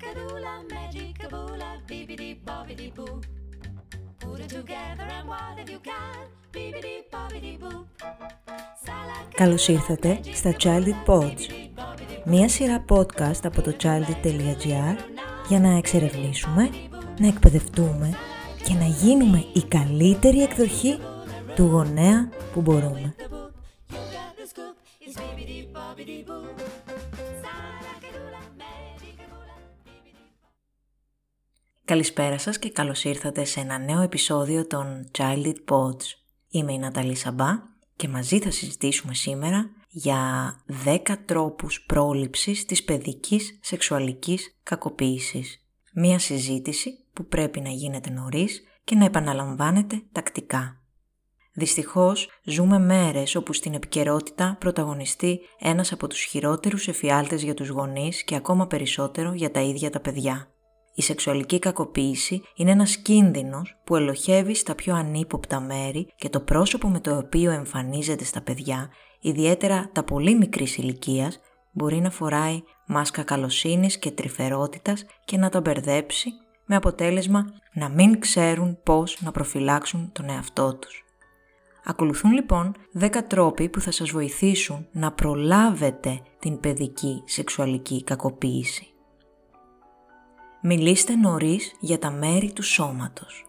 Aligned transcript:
Salakadoola, 0.00 0.52
magicaboola, 0.72 1.68
bibbidi 1.88 2.28
bobbidi 2.46 2.88
boo. 2.96 3.20
Put 4.18 4.40
it 4.40 4.48
together 4.48 5.06
and 5.16 5.28
what 5.28 5.58
have 5.58 5.70
you 5.70 5.80
got? 5.92 6.26
Bibbidi 6.52 6.94
bobbidi 7.12 7.58
boo. 7.60 7.86
Καλώς 9.34 9.68
ήρθατε 9.68 10.20
στα 10.34 10.54
Childhood 10.62 11.04
Pods, 11.06 11.40
μία 12.24 12.48
σειρά 12.48 12.84
podcast 12.88 13.40
από 13.44 13.62
το 13.62 13.76
childhood.gr 13.82 14.96
για 15.48 15.60
να 15.60 15.76
εξερευνήσουμε, 15.76 16.70
να 17.18 17.26
εκπαιδευτούμε 17.26 18.14
και 18.64 18.74
να 18.74 18.86
γίνουμε 18.86 19.44
η 19.52 19.62
καλύτερη 19.62 20.42
εκδοχή 20.42 20.98
του 21.54 21.62
γονέα 21.62 22.28
που 22.52 22.60
μπορούμε. 22.60 23.14
You 23.18 23.96
got 23.96 24.36
the 24.38 24.46
scoop, 24.52 24.76
it's 25.00 25.16
Καλησπέρα 31.90 32.38
σας 32.38 32.58
και 32.58 32.70
καλώς 32.70 33.04
ήρθατε 33.04 33.44
σε 33.44 33.60
ένα 33.60 33.78
νέο 33.78 34.00
επεισόδιο 34.00 34.66
των 34.66 35.10
Childhood 35.18 35.54
Pods. 35.68 36.04
Είμαι 36.48 36.72
η 36.72 36.78
Ναταλή 36.78 37.14
Σαμπά 37.14 37.48
και 37.96 38.08
μαζί 38.08 38.38
θα 38.38 38.50
συζητήσουμε 38.50 39.14
σήμερα 39.14 39.70
για 39.88 40.20
10 40.84 40.98
τρόπους 41.24 41.84
πρόληψης 41.86 42.64
της 42.64 42.84
παιδικής 42.84 43.58
σεξουαλικής 43.62 44.58
κακοποίησης. 44.62 45.66
Μία 45.94 46.18
συζήτηση 46.18 46.90
που 47.12 47.26
πρέπει 47.26 47.60
να 47.60 47.70
γίνεται 47.70 48.10
νωρίς 48.10 48.62
και 48.84 48.94
να 48.94 49.04
επαναλαμβάνεται 49.04 50.02
τακτικά. 50.12 50.80
Δυστυχώς 51.52 52.40
ζούμε 52.44 52.78
μέρες 52.78 53.34
όπου 53.34 53.52
στην 53.52 53.74
επικαιρότητα 53.74 54.56
πρωταγωνιστεί 54.60 55.40
ένας 55.58 55.92
από 55.92 56.06
τους 56.06 56.22
χειρότερους 56.22 56.88
εφιάλτες 56.88 57.42
για 57.42 57.54
τους 57.54 57.68
γονείς 57.68 58.24
και 58.24 58.34
ακόμα 58.34 58.66
περισσότερο 58.66 59.32
για 59.32 59.50
τα 59.50 59.60
ίδια 59.60 59.90
τα 59.90 60.00
παιδιά. 60.00 60.50
Η 60.94 61.02
σεξουαλική 61.02 61.58
κακοποίηση 61.58 62.42
είναι 62.54 62.70
ένας 62.70 62.96
κίνδυνος 62.96 63.76
που 63.84 63.96
ελοχεύει 63.96 64.54
στα 64.54 64.74
πιο 64.74 64.94
ανύποπτα 64.94 65.60
μέρη 65.60 66.12
και 66.16 66.28
το 66.28 66.40
πρόσωπο 66.40 66.88
με 66.88 67.00
το 67.00 67.16
οποίο 67.16 67.50
εμφανίζεται 67.50 68.24
στα 68.24 68.40
παιδιά, 68.40 68.90
ιδιαίτερα 69.20 69.90
τα 69.92 70.02
πολύ 70.02 70.34
μικρής 70.34 70.76
ηλικίας, 70.76 71.40
μπορεί 71.72 72.00
να 72.00 72.10
φοράει 72.10 72.62
μάσκα 72.86 73.22
καλοσύνης 73.22 73.98
και 73.98 74.10
τρυφερότητας 74.10 75.04
και 75.24 75.36
να 75.36 75.48
τα 75.48 75.60
μπερδέψει 75.60 76.30
με 76.66 76.76
αποτέλεσμα 76.76 77.44
να 77.72 77.88
μην 77.88 78.20
ξέρουν 78.20 78.78
πώς 78.82 79.20
να 79.20 79.30
προφυλάξουν 79.30 80.10
τον 80.12 80.28
εαυτό 80.28 80.74
τους. 80.74 81.04
Ακολουθούν 81.84 82.32
λοιπόν 82.32 82.74
10 83.00 83.08
τρόποι 83.26 83.68
που 83.68 83.80
θα 83.80 83.90
σας 83.90 84.10
βοηθήσουν 84.10 84.86
να 84.92 85.12
προλάβετε 85.12 86.22
την 86.38 86.60
παιδική 86.60 87.22
σεξουαλική 87.26 88.04
κακοποίηση. 88.04 88.89
Μιλήστε 90.62 91.16
νωρίς 91.16 91.72
για 91.80 91.98
τα 91.98 92.10
μέρη 92.10 92.52
του 92.52 92.62
σώματος. 92.62 93.44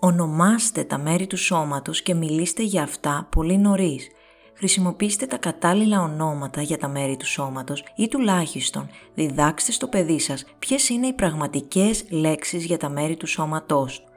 Ονομάστε 0.00 0.84
τα 0.84 0.98
μέρη 0.98 1.26
του 1.26 1.36
σώματος 1.36 2.02
και 2.02 2.14
μιλήστε 2.14 2.62
για 2.62 2.82
αυτά 2.82 3.28
πολύ 3.30 3.58
νωρίς. 3.58 4.08
Χρησιμοποιήστε 4.54 5.26
τα 5.26 5.36
κατάλληλα 5.36 6.02
ονόματα 6.02 6.62
για 6.62 6.78
τα 6.78 6.88
μέρη 6.88 7.16
του 7.16 7.26
σώματος 7.26 7.84
ή 7.96 8.08
τουλάχιστον 8.08 8.88
διδάξτε 9.14 9.72
στο 9.72 9.88
παιδί 9.88 10.18
σας 10.18 10.44
ποιες 10.58 10.88
είναι 10.88 11.06
οι 11.06 11.12
πραγματικές 11.12 12.04
λέξεις 12.10 12.64
για 12.64 12.78
τα 12.78 12.88
μέρη 12.88 13.16
του 13.16 13.26
σώματός 13.26 14.00
του. 14.00 14.10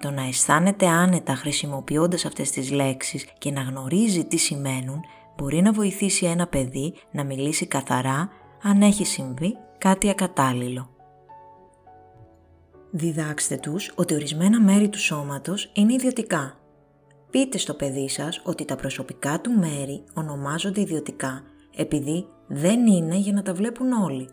Το 0.00 0.10
να 0.10 0.22
αισθάνεται 0.22 0.86
άνετα 0.86 1.34
χρησιμοποιώντας 1.34 2.24
αυτές 2.24 2.50
τις 2.50 2.70
λέξεις 2.70 3.26
και 3.38 3.50
να 3.50 3.60
γνωρίζει 3.60 4.24
τι 4.24 4.36
σημαίνουν 4.36 5.00
μπορεί 5.36 5.62
να 5.62 5.72
βοηθήσει 5.72 6.26
ένα 6.26 6.46
παιδί 6.46 6.94
να 7.10 7.24
μιλήσει 7.24 7.66
καθαρά 7.66 8.28
αν 8.62 8.82
έχει 8.82 9.04
συμβεί 9.04 9.56
κάτι 9.78 10.08
ακατάλληλο. 10.10 10.93
Διδάξτε 12.96 13.56
τους 13.56 13.92
ότι 13.94 14.14
ορισμένα 14.14 14.60
μέρη 14.60 14.88
του 14.88 14.98
σώματος 14.98 15.70
είναι 15.74 15.92
ιδιωτικά. 15.92 16.58
Πείτε 17.30 17.58
στο 17.58 17.74
παιδί 17.74 18.08
σας 18.08 18.40
ότι 18.44 18.64
τα 18.64 18.76
προσωπικά 18.76 19.40
του 19.40 19.50
μέρη 19.50 20.04
ονομάζονται 20.14 20.80
ιδιωτικά 20.80 21.42
επειδή 21.76 22.26
δεν 22.46 22.86
είναι 22.86 23.16
για 23.16 23.32
να 23.32 23.42
τα 23.42 23.54
βλέπουν 23.54 23.92
όλοι. 23.92 24.28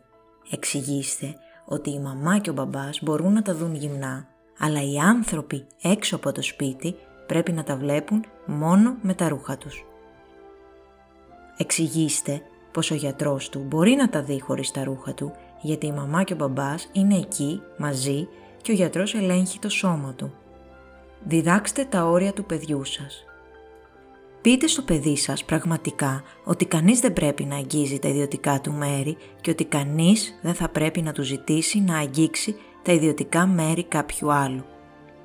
Εξηγήστε 0.52 1.36
ότι 1.66 1.90
η 1.90 2.00
μαμά 2.00 2.38
και 2.38 2.50
ο 2.50 2.54
μπαμπάς 2.54 3.00
μπορούν 3.04 3.34
να 3.34 3.42
τα 3.42 3.56
δουν 3.56 3.76
γυμνά, 3.76 4.28
αλλά 4.60 4.82
οι 4.82 4.98
άνθρωποι 4.98 5.66
έξω 5.82 6.16
από 6.16 6.32
το 6.32 6.42
σπίτι 6.42 6.96
πρέπει 7.28 7.52
να 7.52 7.64
τα 7.64 7.76
βλέπουν 7.76 8.26
μόνο 8.46 8.96
με 9.02 9.14
τα 9.14 9.30
ρούχα 9.30 9.58
τους. 9.58 9.86
Εξηγήστε 11.58 12.42
πως 12.72 12.92
ο 12.92 12.96
γιατρός 12.96 13.50
του 13.50 13.66
μπορεί 13.68 13.96
να 13.96 14.10
τα 14.10 14.22
δει 14.22 14.40
χωρίς 14.42 14.72
τα 14.72 14.84
ρούχα 14.84 15.14
του, 15.14 15.32
γιατί 15.62 15.86
η 15.86 15.92
μαμά 15.92 16.24
και 16.24 16.34
ο 16.34 16.36
μπαμπάς 16.36 16.90
είναι 16.92 17.18
εκεί 17.18 17.62
μαζί 17.78 18.28
και 18.62 18.72
ο 18.72 18.76
γιατρός 18.76 19.16
ελέγχει 19.16 19.60
το 19.60 19.70
σώμα 19.70 20.14
του. 20.14 20.34
Διδάξτε 21.24 21.86
τα 21.86 22.04
όρια 22.04 22.34
του 22.34 22.46
παιδιού 22.46 22.84
σας. 22.84 23.26
Πείτε 24.42 24.68
στο 24.68 24.82
παιδί 24.82 25.18
σας 25.18 25.46
πραγματικά 25.46 26.24
ότι 26.44 26.66
κανείς 26.66 27.00
δεν 27.00 27.14
πρέπει 27.14 27.44
να 27.44 27.56
αγγίζει 27.56 28.00
τα 28.00 28.08
ιδιωτικά 28.08 28.62
του 28.62 28.72
μέρη 28.72 29.18
και 29.42 29.52
ότι 29.52 29.66
κανείς 29.66 30.40
δεν 30.42 30.54
θα 30.54 30.70
πρέπει 30.70 31.02
να 31.02 31.12
του 31.12 31.24
ζητήσει 31.24 31.80
να 31.80 31.98
αγγίξει 31.98 32.56
τα 32.82 32.92
ιδιωτικά 32.92 33.46
μέρη 33.46 33.84
κάποιου 33.84 34.32
άλλου. 34.32 34.64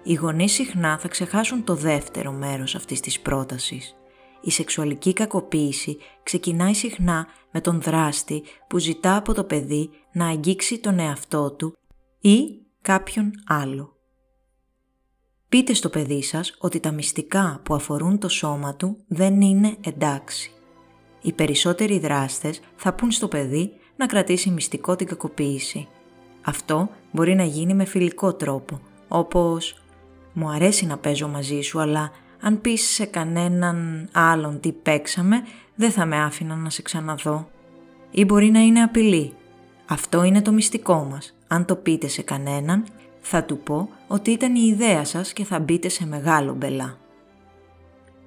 Οι 0.02 0.14
γονείς 0.14 0.52
συχνά 0.52 0.98
θα 0.98 1.08
ξεχάσουν 1.08 1.64
το 1.64 1.74
δεύτερο 1.74 2.32
μέρος 2.32 2.74
αυτής 2.74 3.00
της 3.00 3.20
πρότασης. 3.20 3.96
Η 4.40 4.50
σεξουαλική 4.50 5.12
κακοποίηση 5.12 5.98
ξεκινάει 6.22 6.74
συχνά 6.74 7.26
με 7.50 7.60
τον 7.60 7.80
δράστη 7.80 8.42
που 8.68 8.78
ζητά 8.78 9.16
από 9.16 9.34
το 9.34 9.44
παιδί 9.44 9.90
να 10.12 10.26
αγγίξει 10.26 10.78
τον 10.78 10.98
εαυτό 10.98 11.50
του 11.50 11.76
ή 12.20 12.65
κάποιον 12.86 13.30
άλλο. 13.46 13.96
Πείτε 15.48 15.74
στο 15.74 15.88
παιδί 15.88 16.22
σας 16.22 16.54
ότι 16.58 16.80
τα 16.80 16.92
μυστικά 16.92 17.60
που 17.64 17.74
αφορούν 17.74 18.18
το 18.18 18.28
σώμα 18.28 18.76
του 18.76 18.96
δεν 19.08 19.40
είναι 19.40 19.76
εντάξει. 19.80 20.52
Οι 21.22 21.32
περισσότεροι 21.32 21.98
δράστες 21.98 22.60
θα 22.76 22.94
πούν 22.94 23.10
στο 23.10 23.28
παιδί 23.28 23.70
να 23.96 24.06
κρατήσει 24.06 24.50
μυστικό 24.50 24.96
την 24.96 25.06
κακοποίηση. 25.06 25.88
Αυτό 26.42 26.88
μπορεί 27.12 27.34
να 27.34 27.44
γίνει 27.44 27.74
με 27.74 27.84
φιλικό 27.84 28.34
τρόπο, 28.34 28.80
όπως 29.08 29.82
«Μου 30.32 30.48
αρέσει 30.48 30.86
να 30.86 30.98
παίζω 30.98 31.28
μαζί 31.28 31.60
σου, 31.60 31.80
αλλά 31.80 32.10
αν 32.40 32.60
πεις 32.60 32.82
σε 32.82 33.04
κανέναν 33.04 34.08
άλλον 34.12 34.60
τι 34.60 34.72
παίξαμε, 34.72 35.42
δεν 35.74 35.90
θα 35.90 36.06
με 36.06 36.22
άφηνα 36.22 36.56
να 36.56 36.70
σε 36.70 36.82
ξαναδώ». 36.82 37.48
Ή 38.10 38.24
μπορεί 38.24 38.50
να 38.50 38.60
είναι 38.60 38.82
απειλή. 38.82 39.32
Αυτό 39.86 40.22
είναι 40.22 40.42
το 40.42 40.52
μυστικό 40.52 41.08
μας. 41.10 41.35
Αν 41.46 41.64
το 41.64 41.76
πείτε 41.76 42.08
σε 42.08 42.22
κανέναν, 42.22 42.84
θα 43.20 43.44
του 43.44 43.58
πω 43.58 43.88
ότι 44.06 44.30
ήταν 44.30 44.54
η 44.54 44.66
ιδέα 44.72 45.04
σας 45.04 45.32
και 45.32 45.44
θα 45.44 45.58
μπείτε 45.58 45.88
σε 45.88 46.06
μεγάλο 46.06 46.54
μπελά. 46.54 46.98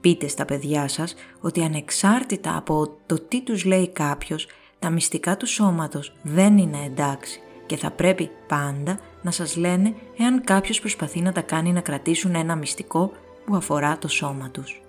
Πείτε 0.02 0.28
στα 0.28 0.46
παιδιά 0.46 0.88
σας 0.88 1.16
ότι 1.40 1.64
ανεξάρτητα 1.64 2.58
από 2.58 2.98
το 3.06 3.20
τι 3.20 3.42
τους 3.42 3.66
λέει 3.66 3.88
κάποιος, 3.88 4.48
τα 4.80 4.90
μυστικά 4.90 5.38
του 5.38 5.48
σώματος 5.48 6.14
δεν 6.22 6.58
είναι 6.58 6.84
εντάξει 6.86 7.40
και 7.66 7.78
θα 7.78 7.92
πρέπει 7.92 8.30
πάντα 8.48 9.00
να 9.22 9.32
σας 9.32 9.56
λένε 9.56 9.94
εάν 10.18 10.44
κάποιος 10.44 10.80
προσπαθεί 10.80 11.22
να 11.22 11.32
τα 11.32 11.42
κάνει 11.42 11.72
να 11.72 11.82
κρατήσουν 11.82 12.36
ένα 12.36 12.56
μυστικό 12.56 13.12
που 13.46 13.56
αφορά 13.56 13.98
το 13.98 14.08
σώμα 14.08 14.50
τους. 14.50 14.82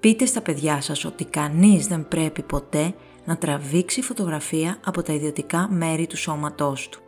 Πείτε 0.00 0.26
στα 0.26 0.40
παιδιά 0.40 0.80
σας 0.80 1.04
ότι 1.04 1.24
κανείς 1.24 1.86
δεν 1.86 2.08
πρέπει 2.08 2.42
ποτέ 2.42 2.94
να 3.24 3.36
τραβήξει 3.36 4.02
φωτογραφία 4.02 4.78
από 4.84 5.02
τα 5.02 5.12
ιδιωτικά 5.12 5.68
μέρη 5.70 6.06
του 6.06 6.16
σώματός 6.16 6.88
του. 6.88 7.00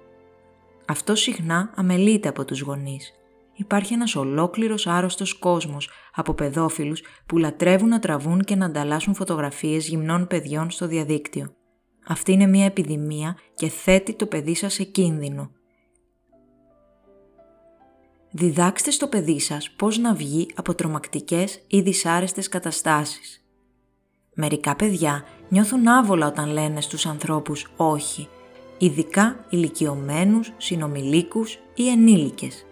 Αυτό 0.90 1.14
συχνά 1.14 1.72
αμελείται 1.74 2.28
από 2.28 2.44
τους 2.44 2.60
γονείς. 2.60 3.12
Υπάρχει 3.54 3.94
ένας 3.94 4.16
ολόκληρος 4.16 4.86
άρρωστος 4.86 5.38
κόσμος 5.38 5.90
από 6.14 6.34
παιδόφιλους 6.34 7.02
που 7.26 7.38
λατρεύουν 7.38 7.88
να 7.88 7.98
τραβούν 7.98 8.44
και 8.44 8.54
να 8.54 8.66
ανταλλάσσουν 8.66 9.14
φωτογραφίες 9.14 9.88
γυμνών 9.88 10.26
παιδιών 10.26 10.70
στο 10.70 10.86
διαδίκτυο. 10.86 11.52
Αυτή 12.06 12.32
είναι 12.32 12.46
μια 12.46 12.64
επιδημία 12.64 13.36
και 13.54 13.68
θέτει 13.68 14.14
το 14.14 14.26
παιδί 14.26 14.54
σας 14.54 14.72
σε 14.72 14.84
κίνδυνο. 14.84 15.50
Διδάξτε 18.30 18.90
στο 18.90 19.06
παιδί 19.06 19.40
σας 19.40 19.70
πώς 19.70 19.98
να 19.98 20.14
βγει 20.14 20.50
από 20.54 20.74
τρομακτικές 20.74 21.64
ή 21.66 21.80
δυσάρεστες 21.80 22.48
καταστάσεις. 22.48 23.44
Μερικά 24.34 24.76
παιδιά 24.76 25.24
νιώθουν 25.48 25.88
άβολα 25.88 26.26
όταν 26.26 26.48
λένε 26.50 26.80
στους 26.80 27.06
ανθρώπους 27.06 27.66
«όχι», 27.76 28.28
ειδικά 28.78 29.44
ηλικιωμένους, 29.50 30.52
συνομιλίκους 30.56 31.58
ή 31.74 31.88
ενήλικες. 31.88 32.66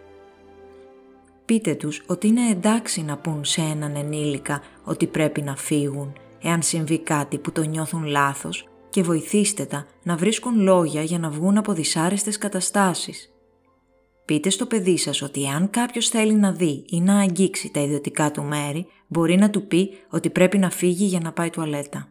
Πείτε 1.44 1.74
τους 1.74 2.02
ότι 2.06 2.26
είναι 2.26 2.50
εντάξει 2.50 3.02
να 3.02 3.16
πούν 3.16 3.44
σε 3.44 3.60
έναν 3.60 3.96
ενήλικα 3.96 4.62
ότι 4.84 5.06
πρέπει 5.06 5.42
να 5.42 5.56
φύγουν 5.56 6.12
εάν 6.42 6.62
συμβεί 6.62 6.98
κάτι 6.98 7.38
που 7.38 7.52
το 7.52 7.62
νιώθουν 7.62 8.04
λάθος 8.04 8.68
και 8.90 9.02
βοηθήστε 9.02 9.64
τα 9.64 9.86
να 10.02 10.16
βρίσκουν 10.16 10.60
λόγια 10.60 11.02
για 11.02 11.18
να 11.18 11.30
βγουν 11.30 11.58
από 11.58 11.72
δυσάρεστες 11.72 12.38
καταστάσεις. 12.38 13.30
Πείτε 14.24 14.50
στο 14.50 14.66
παιδί 14.66 14.98
σας 14.98 15.22
ότι 15.22 15.46
αν 15.46 15.70
κάποιος 15.70 16.08
θέλει 16.08 16.34
να 16.34 16.52
δει 16.52 16.84
ή 16.88 17.00
να 17.00 17.18
αγγίξει 17.18 17.70
τα 17.70 17.80
ιδιωτικά 17.80 18.30
του 18.30 18.42
μέρη, 18.42 18.86
μπορεί 19.06 19.36
να 19.36 19.50
του 19.50 19.66
πει 19.66 19.90
ότι 20.10 20.30
πρέπει 20.30 20.58
να 20.58 20.70
φύγει 20.70 21.04
για 21.04 21.20
να 21.20 21.32
πάει 21.32 21.50
τουαλέτα. 21.50 22.08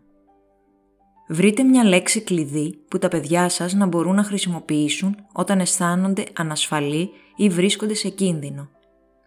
Βρείτε 1.27 1.63
μια 1.63 1.83
λέξη 1.83 2.22
κλειδί 2.22 2.80
που 2.88 2.98
τα 3.00 3.07
παιδιά 3.07 3.50
σας 3.50 3.74
να 3.74 3.86
μπορούν 3.86 4.16
να 4.16 4.24
χρησιμοποιήσουν 4.24 5.16
όταν 5.33 5.60
αισθάνονται 5.60 6.24
ανασφαλή 6.33 7.10
ή 7.36 7.50
βρίσκονται 7.50 7.94
σε 7.94 8.10
κίνδυνο. 8.10 8.69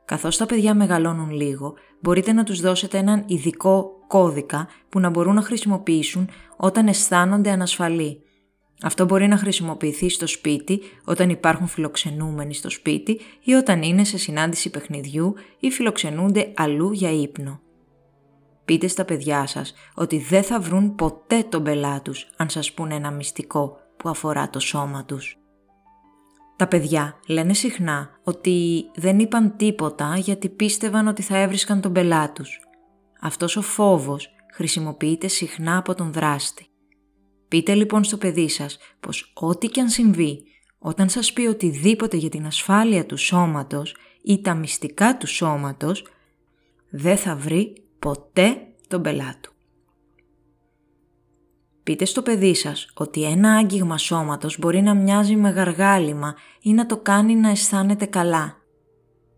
Καθώς 0.04 0.36
τα 0.36 0.46
παιδιά 0.46 0.74
μεγαλώνουν 0.74 1.30
λίγο, 1.30 1.74
μπορείτε 2.00 2.32
να 2.32 2.44
τους 2.44 2.60
δώσετε 2.60 2.98
έναν 2.98 3.24
ειδικό 3.26 3.90
κώδικα 4.06 4.68
που 4.88 5.00
να 5.00 5.10
μπορούν 5.10 5.34
να 5.34 5.42
χρησιμοποιήσουν 5.42 6.28
όταν 6.56 6.86
αισθάνονται 6.88 7.50
ανασφαλή. 7.50 8.22
Αυτό 8.82 9.04
μπορεί 9.04 9.26
να 9.26 9.36
χρησιμοποιηθεί 9.36 10.08
στο 10.08 10.26
σπίτι 10.26 10.80
όταν 11.04 11.30
υπάρχουν 11.30 11.66
φιλοξενούμενοι 11.66 12.54
στο 12.54 12.70
σπίτι 12.70 13.20
ή 13.42 13.52
όταν 13.52 13.82
είναι 13.82 14.04
σε 14.04 14.18
συνάντηση 14.18 14.70
παιχνιδιού 14.70 15.34
ή 15.58 15.70
φιλοξενούνται 15.70 16.52
αλλού 16.56 16.92
για 16.92 17.10
ύπνο. 17.10 17.60
Πείτε 18.68 18.88
στα 18.88 19.04
παιδιά 19.04 19.46
σας 19.46 19.74
ότι 19.94 20.18
δεν 20.18 20.42
θα 20.42 20.60
βρουν 20.60 20.94
ποτέ 20.94 21.42
τον 21.42 21.62
πελά 21.62 22.02
τους 22.02 22.28
αν 22.36 22.50
σας 22.50 22.72
πούνε 22.72 22.94
ένα 22.94 23.10
μυστικό 23.10 23.76
που 23.96 24.08
αφορά 24.08 24.50
το 24.50 24.60
σώμα 24.60 25.04
τους. 25.04 25.38
Τα 26.56 26.66
παιδιά 26.66 27.20
λένε 27.26 27.54
συχνά 27.54 28.10
ότι 28.22 28.84
δεν 28.94 29.18
είπαν 29.18 29.56
τίποτα 29.56 30.16
γιατί 30.16 30.48
πίστευαν 30.48 31.06
ότι 31.06 31.22
θα 31.22 31.36
έβρισκαν 31.36 31.80
τον 31.80 31.92
πελά 31.92 32.32
τους. 32.32 32.60
Αυτός 33.20 33.56
ο 33.56 33.62
φόβος 33.62 34.28
χρησιμοποιείται 34.54 35.28
συχνά 35.28 35.76
από 35.76 35.94
τον 35.94 36.12
δράστη. 36.12 36.66
Πείτε 37.48 37.74
λοιπόν 37.74 38.04
στο 38.04 38.16
παιδί 38.16 38.48
σας 38.48 38.78
πως 39.00 39.32
ό,τι 39.34 39.68
και 39.68 39.80
αν 39.80 39.88
συμβεί, 39.88 40.42
όταν 40.78 41.08
σας 41.08 41.32
πει 41.32 41.46
οτιδήποτε 41.46 42.16
για 42.16 42.28
την 42.28 42.46
ασφάλεια 42.46 43.06
του 43.06 43.16
σώματος 43.16 43.96
ή 44.22 44.40
τα 44.40 44.54
μυστικά 44.54 45.16
του 45.16 45.26
σώματος, 45.26 46.04
δεν 46.90 47.16
θα 47.16 47.36
βρει 47.36 47.87
ποτέ 47.98 48.66
τον 48.88 49.02
πελάτου. 49.02 49.52
Πείτε 51.82 52.04
στο 52.04 52.22
παιδί 52.22 52.54
σας 52.54 52.90
ότι 52.94 53.22
ένα 53.22 53.52
άγγιγμα 53.54 53.98
σώματος 53.98 54.58
μπορεί 54.58 54.80
να 54.80 54.94
μοιάζει 54.94 55.36
με 55.36 55.50
γαργάλιμα 55.50 56.34
ή 56.62 56.72
να 56.72 56.86
το 56.86 56.96
κάνει 56.96 57.34
να 57.34 57.50
αισθάνεται 57.50 58.06
καλά. 58.06 58.56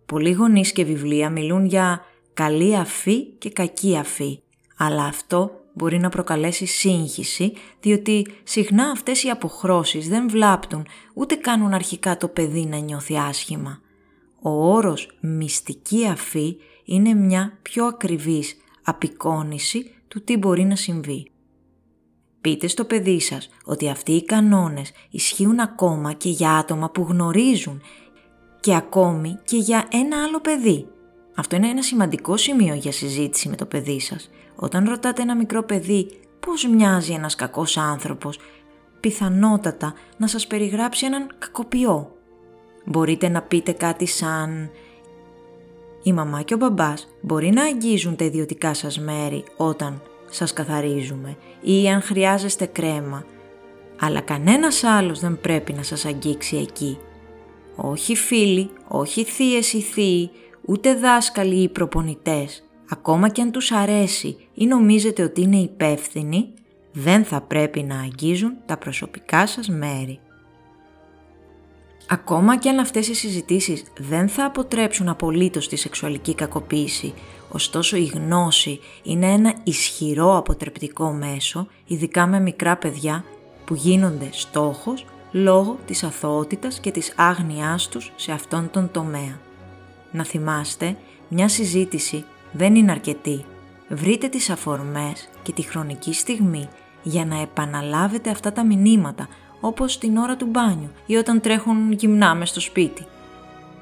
Πολλοί 0.07 0.33
γονείς 0.33 0.73
και 0.73 0.85
βιβλία 0.85 1.31
μιλούν 1.31 1.65
για 1.65 2.05
καλή 2.35 2.77
αφή 2.77 3.25
και 3.25 3.51
κακή 3.51 3.97
αφή, 3.97 4.43
αλλά 4.77 5.05
αυτό 5.05 5.51
μπορεί 5.75 5.99
να 5.99 6.09
προκαλέσει 6.09 6.67
σύγχυση, 6.67 7.53
διότι 7.81 8.27
συχνά 8.43 8.91
αυτές 8.91 9.23
οι 9.23 9.29
αποχρώσεις 9.31 10.09
δεν 10.09 10.29
βλάπτουν 10.29 10.87
ούτε 11.15 11.35
κάνουν 11.35 11.73
αρχικά 11.73 12.17
το 12.17 12.29
παιδί 12.29 12.67
να 12.67 12.79
νιώθει 12.79 13.19
άσχημα. 13.19 13.81
Ο 14.43 14.51
όρος 14.51 15.19
μυστική 15.21 16.07
αφή 16.07 16.57
είναι 16.91 17.15
μια 17.15 17.59
πιο 17.63 17.85
ακριβής 17.85 18.57
απεικόνηση 18.85 19.95
του 20.09 20.25
τι 20.25 20.37
μπορεί 20.37 20.65
να 20.65 20.77
συμβεί. 20.77 21.31
Πείτε 22.41 22.67
στο 22.67 22.85
παιδί 22.85 23.21
σας 23.21 23.49
ότι 23.65 23.89
αυτοί 23.89 24.13
οι 24.13 24.25
κανόνες 24.25 24.93
ισχύουν 25.11 25.61
ακόμα 25.61 26.13
και 26.13 26.29
για 26.29 26.51
άτομα 26.51 26.91
που 26.91 27.07
γνωρίζουν 27.09 27.83
και 28.61 28.75
ακόμη 28.75 29.39
και 29.45 29.57
για 29.57 29.89
ένα 29.91 30.23
άλλο 30.23 30.41
παιδί. 30.41 30.87
Αυτό 31.35 31.57
είναι 31.57 31.69
ένα 31.69 31.83
σημαντικό 31.83 32.37
σημείο 32.37 32.75
για 32.75 32.93
συζήτηση 32.93 33.49
με 33.49 33.57
το 33.57 33.67
παιδί 33.67 34.01
σας. 34.01 34.31
Όταν 34.55 34.89
ρωτάτε 34.89 35.23
ένα 35.23 35.37
μικρό 35.37 35.63
παιδί 35.63 36.11
πώς 36.41 36.69
μοιάζει 36.69 37.13
ένας 37.13 37.35
κακός 37.35 37.77
άνθρωπος, 37.77 38.39
πιθανότατα 39.01 39.95
να 40.17 40.27
σας 40.27 40.47
περιγράψει 40.47 41.07
έναν 41.07 41.27
κακοποιό. 41.39 42.13
Μπορείτε 42.85 43.29
να 43.29 43.43
πείτε 43.43 43.73
κάτι 43.73 44.07
σαν 44.07 44.71
η 46.03 46.13
μαμά 46.13 46.43
και 46.43 46.55
ο 46.55 46.57
μπαμπάς 46.57 47.09
μπορεί 47.21 47.51
να 47.51 47.63
αγγίζουν 47.63 48.17
τα 48.17 48.25
ιδιωτικά 48.25 48.75
σας 48.75 48.99
μέρη 48.99 49.45
όταν 49.57 50.03
σας 50.31 50.53
καθαρίζουμε 50.53 51.37
ή 51.61 51.89
αν 51.89 52.03
χρειάζεστε 52.03 52.67
κρέμα, 52.67 53.25
αλλά 54.01 54.21
κανένας 54.21 54.85
άλλος 54.85 55.21
δεν 55.21 55.41
πρέπει 55.41 55.73
να 55.73 55.83
σας 55.83 56.05
αγγίξει 56.05 56.57
εκεί. 56.57 56.99
Όχι 57.77 58.17
φίλοι, 58.17 58.71
όχι 58.89 59.25
θείες 59.25 59.73
ή 59.73 59.81
θείοι, 59.81 60.31
ούτε 60.67 60.95
δάσκαλοι 60.95 61.63
ή 61.63 61.69
προπονητές, 61.69 62.63
ακόμα 62.89 63.29
και 63.29 63.43
αν 63.43 63.51
τους 63.51 63.73
αρέσει 63.73 64.37
ή 64.55 64.67
νομίζετε 64.67 65.23
ότι 65.23 65.41
είναι 65.41 65.57
υπεύθυνοι, 65.57 66.53
δεν 66.93 67.25
θα 67.25 67.41
πρέπει 67.41 67.83
να 67.83 68.01
αγγίζουν 68.01 68.53
τα 68.67 68.77
προσωπικά 68.77 69.47
σας 69.47 69.69
μέρη. 69.69 70.21
Ακόμα 72.09 72.59
και 72.59 72.69
αν 72.69 72.79
αυτές 72.79 73.09
οι 73.09 73.15
συζητήσεις 73.15 73.83
δεν 73.99 74.29
θα 74.29 74.45
αποτρέψουν 74.45 75.09
απολύτως 75.09 75.69
τη 75.69 75.77
σεξουαλική 75.77 76.35
κακοποίηση, 76.35 77.15
ωστόσο 77.49 77.97
η 77.97 78.05
γνώση 78.05 78.81
είναι 79.03 79.27
ένα 79.27 79.55
ισχυρό 79.65 80.37
αποτρεπτικό 80.37 81.13
μέσο, 81.13 81.67
ειδικά 81.87 82.27
με 82.27 82.41
μικρά 82.41 82.77
παιδιά 82.77 83.25
που 83.65 83.75
γίνονται 83.75 84.29
στόχος 84.33 85.05
λόγω 85.33 85.79
της 85.87 86.03
αθωότητας 86.03 86.81
και 86.81 86.91
της 86.91 87.13
άγνοιάς 87.17 87.89
τους 87.89 88.13
σε 88.17 88.33
αυτόν 88.33 88.71
τον 88.71 88.91
τομέα. 88.91 89.41
Να 90.13 90.25
θυμάστε, 90.25 90.97
μια 91.29 91.49
συζήτηση 91.49 92.25
δεν 92.53 92.75
είναι 92.75 92.91
αρκετή. 92.91 93.45
Βρείτε 93.89 94.29
τις 94.29 94.51
αφορμές 94.51 95.29
και 95.43 95.53
τη 95.53 95.63
χρονική 95.63 96.13
στιγμή 96.13 96.69
για 97.03 97.25
να 97.25 97.41
επαναλάβετε 97.41 98.31
αυτά 98.31 98.53
τα 98.53 98.65
μηνύματα 98.65 99.29
όπως 99.61 99.99
την 99.99 100.17
ώρα 100.17 100.37
του 100.37 100.47
μπάνιου 100.47 100.91
ή 101.07 101.17
όταν 101.17 101.41
τρέχουν 101.41 101.93
γυμνά 101.93 102.35
μες 102.35 102.49
στο 102.49 102.61
σπίτι. 102.61 103.07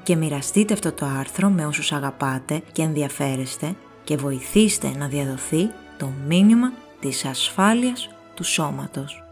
Και 0.03 0.15
μοιραστείτε 0.15 0.73
αυτό 0.73 0.91
το 0.91 1.05
άρθρο 1.05 1.49
με 1.49 1.65
όσους 1.65 1.91
αγαπάτε 1.91 2.61
και 2.71 2.81
ενδιαφέρεστε 2.81 3.75
και 4.03 4.17
βοηθήστε 4.17 4.91
να 4.97 5.07
διαδοθεί 5.07 5.69
το 5.97 6.09
μήνυμα 6.27 6.71
της 6.99 7.25
ασφάλειας 7.25 8.09
του 8.33 8.43
σώματος. 8.43 9.28